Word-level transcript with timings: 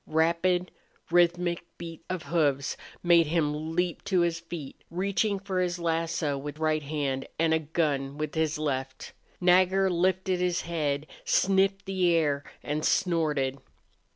Rapid, 0.07 0.71
rhythmic 1.11 1.63
beat 1.77 2.03
of 2.09 2.23
hoofs 2.23 2.75
made 3.03 3.27
him 3.27 3.75
leap 3.75 4.03
to 4.05 4.21
his 4.21 4.39
feet, 4.39 4.83
reaching 4.89 5.37
for 5.37 5.59
his 5.59 5.77
lasso 5.77 6.39
with 6.39 6.57
right 6.57 6.81
hand 6.81 7.27
and 7.37 7.53
a 7.53 7.59
gun 7.59 8.17
with 8.17 8.33
his 8.33 8.57
left. 8.57 9.13
Nagger 9.39 9.91
lifted 9.91 10.39
his 10.39 10.61
head, 10.61 11.05
sniffed 11.23 11.85
the 11.85 12.09
air, 12.15 12.43
and 12.63 12.83
snorted. 12.83 13.59